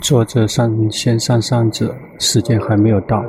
[0.00, 3.24] 坐着上先上上者，时间还没有到。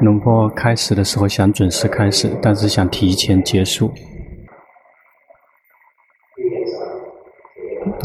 [0.00, 3.90] 龙波开始的时候想准时开始，但是想提前结束。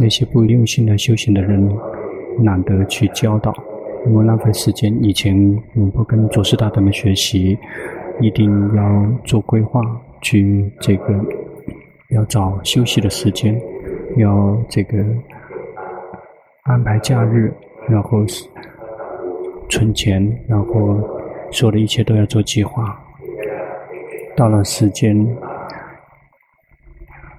[0.02, 1.78] 那些不用心的修行的人，
[2.44, 3.54] 懒得去教导，
[4.08, 4.98] 因为浪费时间。
[5.04, 5.36] 以前
[5.76, 7.60] 龙波跟祖师大德们学习，
[8.22, 9.82] 一定要做规划，
[10.22, 11.14] 去这个
[12.10, 13.60] 要找休息的时间，
[14.18, 15.04] 要这个
[16.64, 17.54] 安排假日，
[17.88, 18.26] 然后
[19.70, 20.98] 存钱，然后。
[21.52, 22.96] 所有的一切都要做计划，
[24.36, 25.18] 到了时间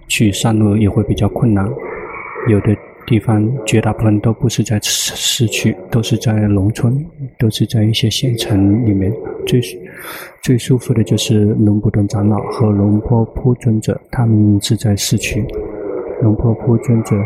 [0.09, 1.65] 去上路也会比较困难。
[2.48, 2.77] 有的
[3.10, 7.05] 地方绝大部分都不是在市区，都是在农村，
[7.41, 9.12] 都是在一些县城里面。
[9.45, 9.60] 最
[10.45, 15.44] 最舒服的就是龙布顿长老和龙坡铺尊者，他们是在市区。
[16.22, 17.17] 龙坡铺尊者，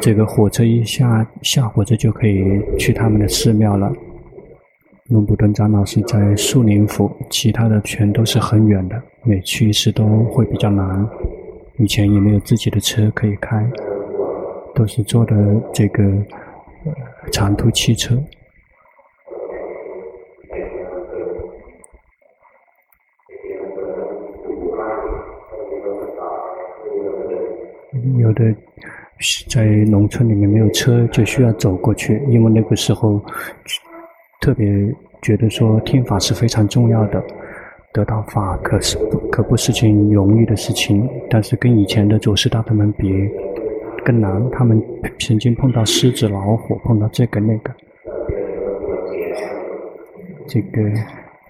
[0.00, 2.42] 这个火车一下下火车就可以
[2.76, 3.92] 去他们的寺庙了。
[5.06, 11.08] 龙布顿长老是在树林府，其他的全都是很远的，每去一次都会比较难。
[11.78, 13.64] 以前也没有自己的车可以开，
[14.78, 15.34] 都是坐的
[15.74, 16.04] 这个
[17.32, 18.16] 长途汽车。
[28.18, 28.54] 有的
[29.48, 33.20] 在农村里面没有车，就需要走过去，因为那个时候。
[34.40, 34.68] 特别
[35.20, 37.20] 觉得说听法是非常重要的，
[37.92, 38.96] 得到法可是
[39.32, 43.08] 可不是件容易的事情，但是跟以前的祖师大德们比
[44.08, 44.50] 更难。
[44.50, 44.82] 他们
[45.18, 47.70] 曾经碰到狮子、老虎，碰到这个那个，
[50.46, 50.80] 这个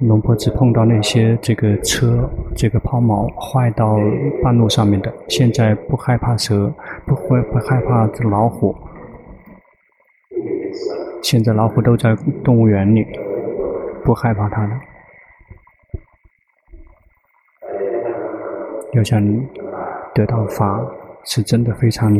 [0.01, 3.97] 龙婆只碰到那些这个车这个抛锚坏到
[4.42, 6.75] 半路上面的，现在不害怕蛇，
[7.06, 8.75] 不会不害怕老虎。
[11.23, 13.07] 现在老虎都在动物园里，
[14.05, 14.70] 不害怕它了。
[18.95, 19.23] 要想
[20.13, 20.85] 得到法，
[21.30, 22.11] 是真的非常，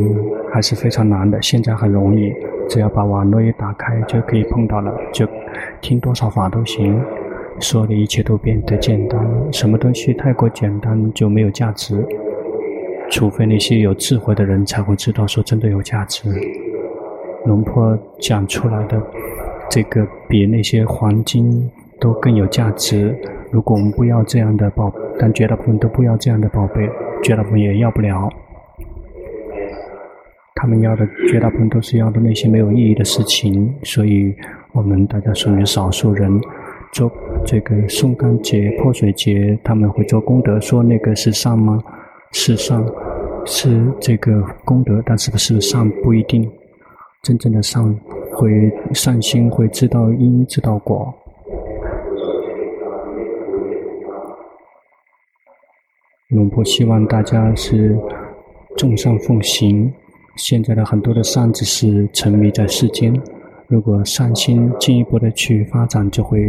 [0.53, 1.41] 还是非常难的。
[1.41, 2.31] 现在很容易，
[2.69, 5.27] 只要把网络一打开就可以碰到了，就
[5.81, 7.03] 听多少法都行。
[7.59, 9.19] 所有的一切都变得简单，
[9.51, 12.07] 什么东西太过简单就没有价值，
[13.11, 16.29] 除非那些有智慧的人才会知道说真的有价值。
[17.47, 19.03] 龙婆讲出来的
[19.71, 23.17] 这个比那些黄金都更有价值。
[23.51, 26.87] 如果我们不要这样的宝，但绝大部分都不要这样的宝贝，
[27.23, 28.31] 绝大部分也要不了。
[30.61, 34.35] 他们要的绝大部分都是要的那些没有意义的事情，所以
[34.73, 36.29] 我们大家属于少数人。
[36.91, 37.13] 做
[37.45, 41.79] 这个送干节、泼水节，他们会做功德，说那个是善吗？
[42.33, 42.83] 是善，
[43.45, 46.51] 是这个功德，但是不是善不一定。
[47.23, 47.85] 真正的善，
[48.33, 51.15] 会善心会知道因，知道果。
[56.31, 57.99] 龙婆希望大家是
[58.79, 59.93] 众善奉行。
[60.39, 63.13] 现在的很多的善只是沉迷在世间，
[63.67, 66.41] 如果善心进一步的去发展，就会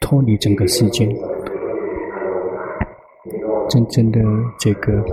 [0.00, 1.06] 脱离整个世界。
[3.68, 4.20] 真正的
[4.58, 5.04] 这个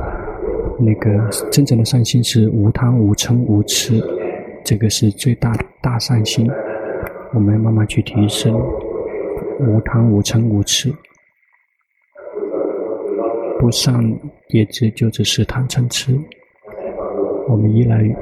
[0.79, 4.01] 那个真正的善心是无贪无嗔无痴。
[4.63, 6.47] 这个是最大的大善心，
[7.33, 8.53] 我们慢慢去提升，
[9.59, 10.93] 无贪无嗔无痴，
[13.59, 13.99] 不善
[14.49, 16.13] 也只就只是贪嗔痴。
[17.49, 18.15] 我们依赖于，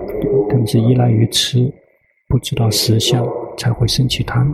[0.50, 1.72] 但是依赖于吃，
[2.30, 3.28] 不知道实相，
[3.58, 4.48] 才会生起贪。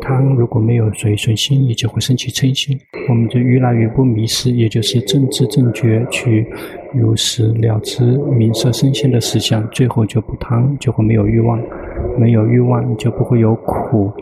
[0.00, 2.78] 贪如果没有随顺心意，就会生起嗔心。
[3.08, 6.46] 我们就依赖于不迷失，也就是正知正觉去
[6.92, 8.04] 如实了知
[8.38, 11.58] 名色身心的实相，最后就不贪，就会没有欲望，
[12.18, 14.12] 没有欲望就不会有苦，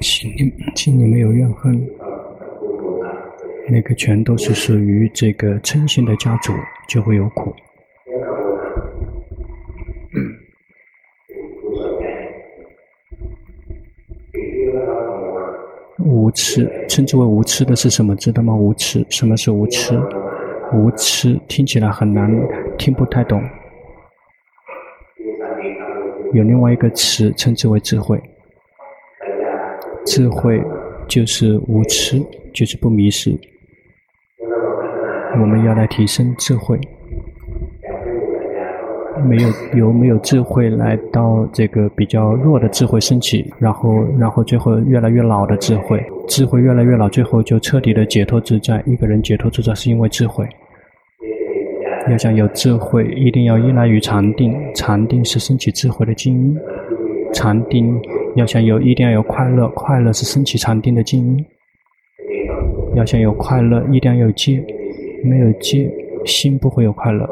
[0.00, 0.30] 心
[0.74, 1.80] 心里没有怨恨，
[3.68, 6.52] 那个全都是属于这个嗔心的家族，
[6.88, 7.54] 就会有苦。
[15.98, 18.14] 无痴，称之为无痴的是什么？
[18.16, 18.54] 知道吗？
[18.54, 19.98] 无痴，什么是无痴？
[20.72, 22.30] 无痴听起来很难，
[22.78, 23.42] 听不太懂。
[26.32, 28.20] 有另外一个词，称之为智慧。
[30.04, 30.62] 智慧
[31.08, 32.24] 就是无痴，
[32.54, 33.36] 就是不迷失。
[35.40, 36.78] 我们要来提升智慧。
[39.24, 48.82] 没有由没有智慧来到这个比较弱的智慧升起，然后然后最后越来越老的智慧，智慧越来越老，最后就彻底的解脱自在。
[48.86, 50.46] 一个人解脱自在是因为智慧。
[52.10, 54.54] 要想有智慧，一定要依赖于禅定。
[54.74, 56.56] 禅定是升起智慧的精英。
[57.32, 57.98] 禅定
[58.36, 59.66] 要想有，一定要有快乐。
[59.68, 61.44] 快乐是升起禅定的精英。
[62.94, 64.62] 要想有快乐，一定要有戒。
[65.22, 65.90] 没有戒，
[66.24, 67.28] 心不会有快乐。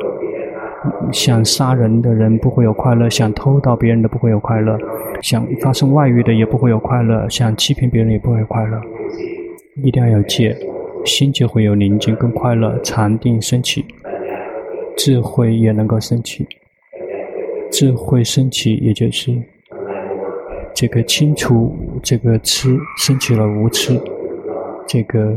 [1.13, 4.77] 想杀人的人不会有快乐，想偷盗别人的不会有快乐，
[5.23, 8.79] 想发生外遇的也不会有快乐，想欺骗别人也不会有快乐。
[9.83, 10.57] 一定要有戒，
[11.05, 13.85] 心就会有宁静跟快乐，禅定升起，
[14.97, 16.47] 智慧也能够升起。
[17.71, 19.33] 智慧升起，也就是
[20.75, 23.99] 这个清除这个痴，升起了无痴，
[24.87, 25.35] 这个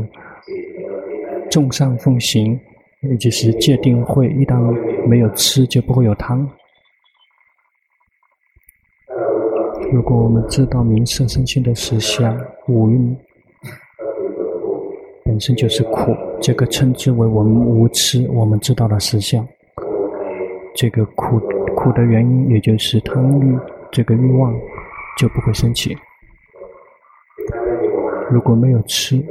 [1.50, 2.58] 众善奉行。
[3.02, 4.60] 也就是戒定慧，一旦
[5.06, 6.36] 没有吃，就不会有贪。
[9.92, 12.36] 如果我们知道名色身心的实相，
[12.66, 13.16] 五蕴
[15.24, 19.46] 本身就是苦，这个称之为我们无痴，我们知道了实相。
[20.74, 21.38] 这个苦
[21.76, 23.56] 苦的原因，也就是贪欲，
[23.92, 24.52] 这个欲望
[25.16, 25.96] 就不会升起。
[28.28, 29.24] 如果没有吃，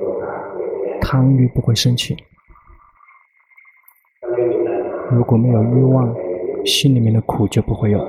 [1.02, 2.16] 贪欲不会升起。
[5.12, 6.14] 如果没有欲望，
[6.66, 8.00] 心里面的苦就不会有。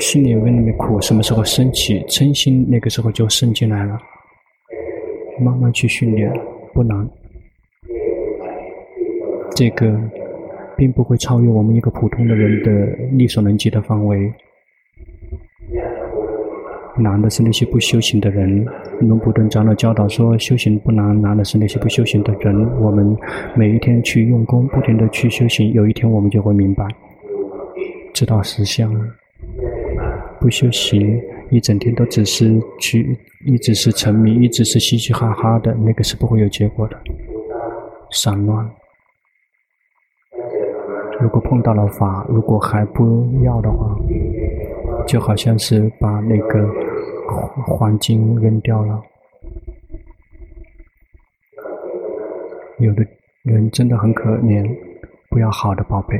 [0.00, 2.04] 心里面的苦什么时候升起？
[2.08, 3.98] 真心那个时候就渗进来了。
[5.40, 6.32] 慢慢去训练，
[6.74, 7.08] 不难。
[9.54, 10.00] 这个
[10.76, 14.32] 并不会超越我们一个普通的人的力所能及的范围。
[16.98, 18.66] 难的是那些不修行的人。
[19.00, 22.54] 龙普顿长老教导说，修行不难，难的是那些不修行的人。
[22.80, 23.16] 我们
[23.54, 26.84] 每一天去用功，不停地去修行，有一天我们就会明白，
[28.12, 28.92] 知道实相。
[30.40, 33.16] 不修行，一整天都只是去，
[33.46, 36.96] 一直是沉迷，一直是嘻嘻哈哈的，那个是不会有结果的。
[38.10, 38.68] 散乱。
[41.20, 43.96] 如果碰到了法，如果还不要的话，
[45.06, 46.87] 就好像是把那个。
[47.66, 49.02] 黄金扔掉了，
[52.78, 53.06] 有的
[53.42, 54.66] 人真的很可怜，
[55.28, 56.16] 不要好的宝贝，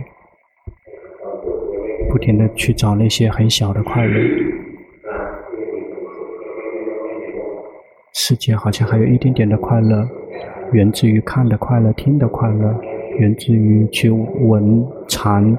[2.10, 4.20] 不停的去找那些很小的快乐。
[8.12, 10.06] 世界好像还有一点点的快乐，
[10.72, 12.78] 源自于看的快乐、听的快乐，
[13.18, 15.56] 源自于去闻、尝、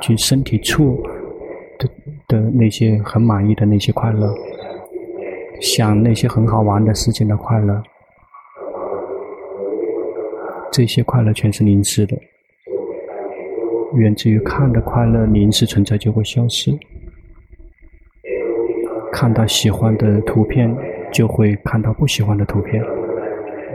[0.00, 1.02] 去身体触
[1.78, 1.88] 的
[2.28, 4.32] 的那些很满意的那些快乐。
[5.60, 7.82] 想那些很好玩的事情的快乐，
[10.70, 12.16] 这些快乐全是临时的，
[13.94, 16.76] 源自于看的快乐，临时存在就会消失。
[19.12, 20.74] 看到喜欢的图片，
[21.12, 22.82] 就会看到不喜欢的图片，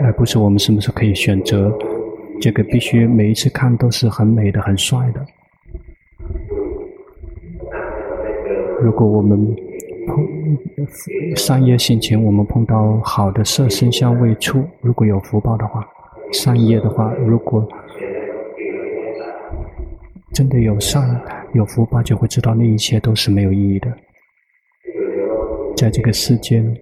[0.01, 1.75] 而不是我们什么时候可以选择。
[2.41, 5.25] 这个必须每一次看都是很美的、很帅的。
[8.81, 9.55] 如果我们
[11.35, 15.87] 善业性前，我们碰到好的色声香味触，如果有福报的话，
[16.31, 17.67] 善业的话，如果
[20.33, 21.21] 真的有善
[21.53, 23.91] 有福报，就会知道那一切都是没有意义的。
[25.75, 26.75] 在这个世间，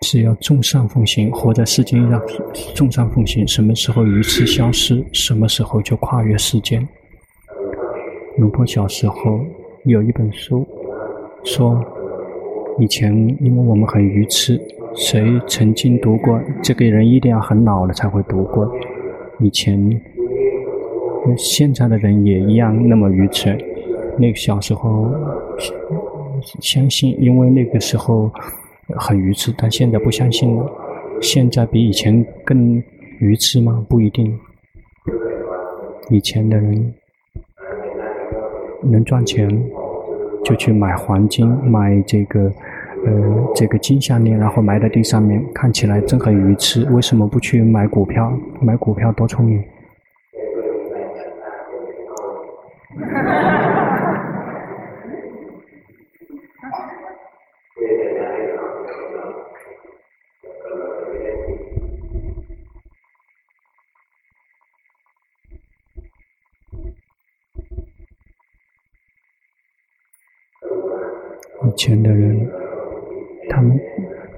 [0.00, 2.20] 只要众善奉行，活在世间要
[2.74, 6.86] 众善奉行，什么时候愚痴消失，什么时候就跨越世间。
[8.38, 9.40] 龙婆小时候
[9.84, 10.66] 有一本书，
[11.44, 11.78] 说
[12.78, 14.58] 以前因为我们很愚痴，
[14.94, 16.40] 谁曾经读过？
[16.62, 18.70] 这个人一定要很老了才会读过。
[19.38, 20.00] 以前
[21.36, 23.56] 现在的人也一样那么愚痴。
[24.18, 25.10] 那个小时候
[26.60, 28.30] 相信，因为那个时候
[28.96, 30.70] 很愚痴，但现在不相信了。
[31.20, 32.82] 现在比以前更
[33.20, 33.84] 愚痴吗？
[33.90, 34.38] 不一定。
[36.08, 36.94] 以前的人。
[38.82, 39.48] 能赚钱，
[40.44, 42.40] 就去买黄金，买这个，
[43.04, 46.84] 呃，这个金项链，然后埋在地上面，看起来真很愚痴。
[46.90, 48.32] 为什么不去买股票？
[48.60, 49.62] 买股票多聪明。
[71.64, 72.48] 以前的人，
[73.48, 73.80] 他们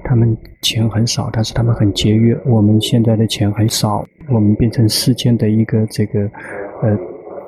[0.02, 0.36] 他们
[0.74, 2.36] 钱很少，但是他们很节约。
[2.44, 6.28] 我们现在的钱很少，我们变成世间的一个这个
[6.82, 6.98] 呃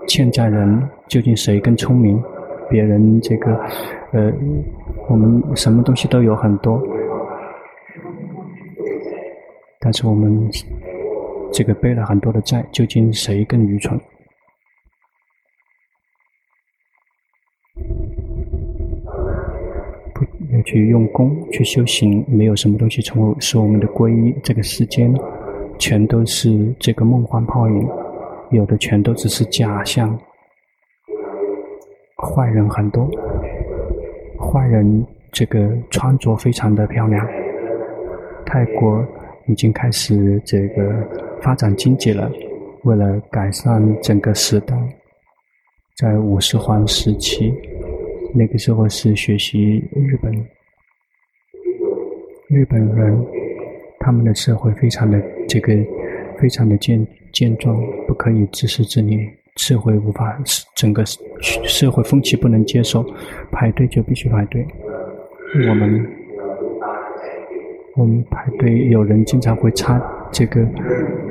[0.06, 0.80] 欠债人。
[1.08, 2.22] 究竟谁更聪明？
[2.68, 3.54] 别人这个，
[4.12, 4.32] 呃，
[5.08, 6.82] 我们什么东西都有很多，
[9.78, 10.50] 但是我们
[11.52, 14.00] 这个背了很多的债，究竟谁更愚蠢？
[20.12, 24.34] 不要去用功去修行，没有什么东西成为是我们的皈依。
[24.42, 25.14] 这个世间
[25.78, 27.88] 全都是这个梦幻泡影，
[28.50, 30.18] 有的全都只是假象。
[32.16, 33.08] 坏人很多，
[34.38, 37.26] 坏人这个穿着非常的漂亮。
[38.44, 39.04] 泰国
[39.46, 40.92] 已经开始这个
[41.42, 42.30] 发展经济了，
[42.82, 44.76] 为了改善整个时代，
[45.98, 47.52] 在五十环时期，
[48.36, 50.30] 那个时候是学习日本，
[52.48, 53.26] 日本人
[53.98, 55.72] 他们的社会非常的这个
[56.38, 57.74] 非常的健健壮，
[58.06, 59.26] 不可以自私自利。
[59.56, 60.38] 社会无法，
[60.74, 61.02] 整个
[61.40, 63.02] 社会风气不能接受，
[63.50, 64.62] 排队就必须排队。
[65.66, 66.06] 我们
[67.94, 69.98] 我们排队，有人经常会插
[70.30, 70.68] 这个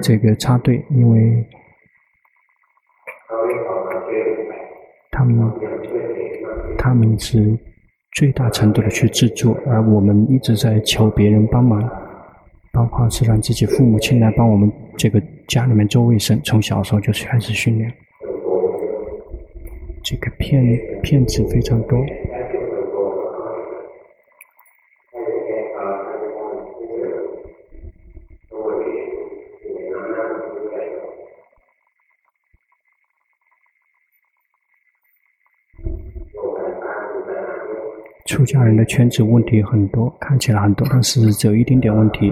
[0.01, 1.45] 这个插队，因为
[5.11, 5.37] 他们
[6.85, 7.57] 他们是
[8.11, 11.81] 最大程度的去制作，而我们一直在求别人帮忙，
[12.71, 17.91] 包括是让自己父母亲来帮我们这个家里面做卫生，从小时候就开始训练。
[20.03, 20.63] 这个骗
[21.01, 21.97] 骗子非常多，
[38.45, 42.31] 出家人的圈子问题很多，看起来很多，但是只有一点点问题。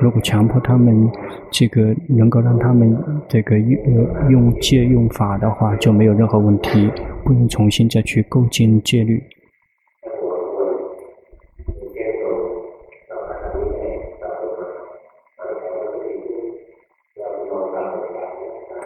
[0.00, 1.10] 如果强迫他们，
[1.50, 2.96] 这个能够让他们
[3.26, 6.88] 这个用用戒用法的话，就没有任何问题，
[7.24, 9.20] 不用重新再去构建戒律。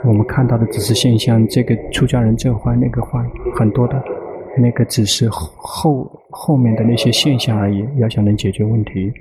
[0.04, 3.22] 我们看到的只是现象，这个出家人这坏那个坏，
[3.54, 4.02] 很多的，
[4.56, 7.86] 那个只是后后面的那些现象而已。
[7.98, 9.12] 要想能解决问题。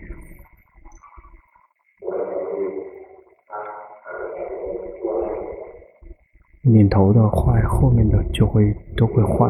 [6.64, 9.50] 领头的坏，后面的就会都会坏。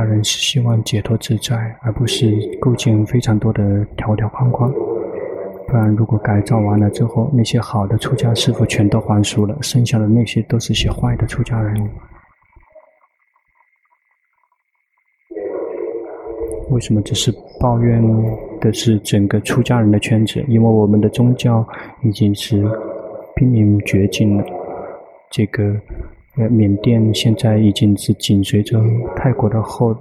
[0.00, 4.72] 出家人是希望解脱自在，而不是构建非常多的条条框框。
[5.68, 11.90] 不然，如果改造完了之后，那些好的出家师傅全都还俗了，剩下的那些都是些坏的出家人。
[16.70, 17.30] 为什么只是
[17.60, 18.02] 抱怨
[18.58, 20.42] 的是整个出家人的圈子？
[20.48, 21.66] 因为我们的宗教
[22.02, 22.64] 已经是
[23.36, 24.44] 濒临绝境了。
[25.30, 25.76] 这个
[26.48, 28.80] 缅甸现在已经是紧随着
[29.16, 29.94] 泰国的后，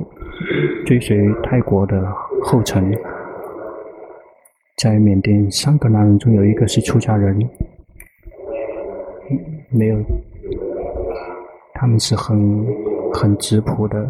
[0.86, 2.01] 追随泰国的
[2.41, 2.91] 后尘。
[4.77, 7.38] 在缅甸，三个男人中有一个是出家人，
[9.69, 9.98] 没有，
[11.74, 12.65] 他们是很
[13.13, 14.10] 很质朴的，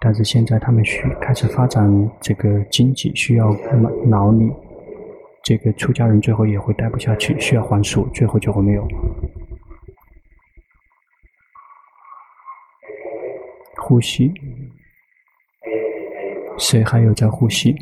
[0.00, 4.50] 但是现在他们需开始发展这个经济，需要脑脑力，
[5.42, 8.88] 这个出家人最后也会待不下去，需要还俗，最后就会没有。
[13.90, 14.32] 呼吸，
[16.56, 17.74] 谁还有在呼吸？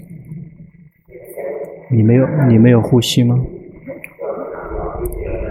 [1.91, 3.38] 你没有，你没有呼吸吗？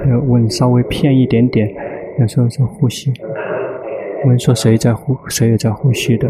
[0.09, 1.71] 要问稍微偏一点点，
[2.17, 3.13] 有时候是呼吸。
[4.25, 6.27] 问说谁在呼，谁也在呼吸的，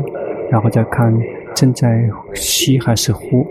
[0.52, 1.18] 然后再看
[1.56, 3.48] 正在吸还是呼，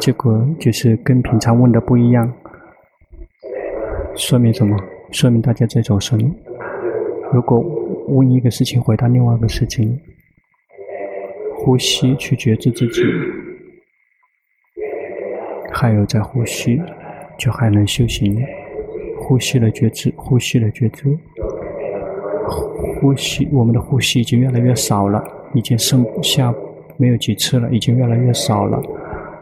[0.00, 2.32] 结果就是跟平常问的不一样。
[4.14, 4.74] 说明什么？
[5.10, 6.18] 说明大家在走神。
[7.30, 7.62] 如果
[8.08, 9.98] 问一个事情，回答另外一个事情，
[11.64, 13.02] 呼吸去觉知自己。
[15.72, 16.78] 还有在呼吸，
[17.38, 18.38] 就还能修行。
[19.18, 21.04] 呼吸的觉知，呼吸的觉知。
[23.00, 26.54] 呼吸，我们的呼吸已经越来越少了，已经剩下
[26.98, 28.78] 没有几次了，已经越来越少了。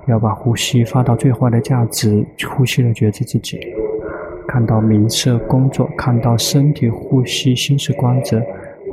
[0.06, 3.58] 要把呼吸发到最坏的价值，呼吸的觉知自己。
[4.46, 8.40] 看到名色工作，看到身体呼吸，心是光泽。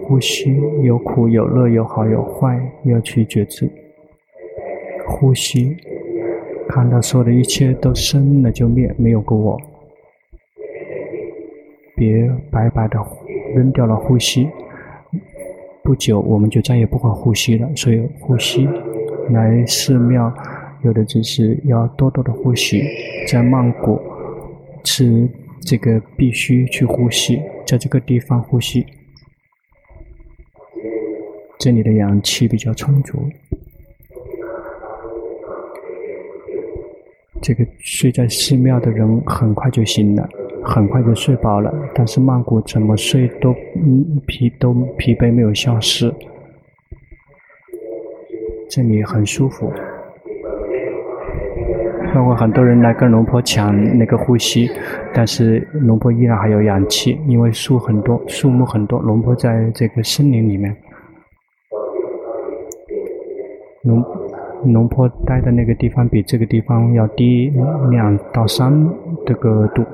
[0.10, 3.70] 呼吸有苦有乐，有好有坏，要去觉知。
[5.08, 5.78] 呼吸。
[6.68, 9.56] 看到所有的一切都生了就灭，没有个我。
[11.96, 13.00] 别白白的
[13.56, 14.50] 扔掉了呼吸，
[15.84, 17.70] 不久我们就再也不会呼吸了。
[17.76, 18.68] 所以呼吸
[19.30, 20.34] 来寺庙，
[20.84, 22.82] 有的只是要多多的呼吸。
[23.28, 24.02] 在曼谷
[24.84, 25.30] 是
[25.62, 28.84] 这个必须去呼吸，在这个地方呼吸，
[31.60, 33.20] 这里的氧气比较充足。
[37.42, 40.30] 这个睡在寺庙的人很快就醒了，
[40.64, 41.74] 很快就睡饱了。
[41.94, 46.14] 但是曼谷怎么睡都嗯疲都疲惫没有消失，
[48.70, 49.70] 这里很舒服。
[52.16, 54.70] 包括很多人来跟龙婆抢那个呼吸，
[55.14, 59.00] 但是龙婆依然还有氧气，因为树很多，树木很多。
[59.02, 60.76] 龙婆在这个森林里面，
[63.84, 64.04] 龙。
[64.66, 67.50] 龙坡待的那个地方比这个地方要低
[67.90, 68.70] 两到三
[69.26, 69.86] 这个度，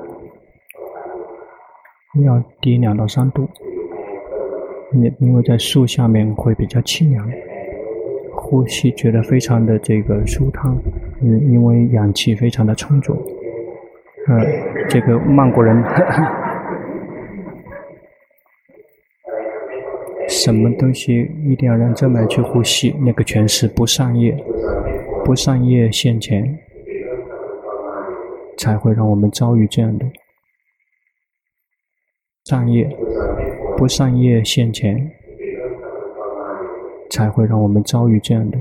[2.24, 3.48] 要低两到三度。
[4.92, 7.24] 因因为在树下面会比较清凉，
[8.34, 10.76] 呼吸觉得非常的这个舒畅，
[11.22, 13.14] 嗯，因为氧气非常的充足。
[14.26, 14.44] 呃，
[14.88, 15.80] 这个曼谷人。
[20.46, 22.94] 什么东西一定要让正脉去呼吸？
[23.00, 24.32] 那个全是不上业，
[25.24, 26.56] 不上业现前，
[28.56, 30.06] 才会让我们遭遇这样的
[32.44, 32.88] 善业。
[33.76, 35.10] 不上业现前，
[37.10, 38.56] 才会让我们遭遇这样的。